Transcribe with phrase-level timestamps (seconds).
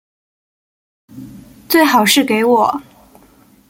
[1.69, 2.81] 最好是给我